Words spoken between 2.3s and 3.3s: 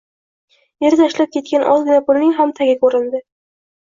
ham tagi ko`rindi